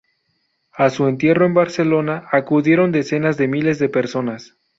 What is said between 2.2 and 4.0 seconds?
acudieron decenas de miles de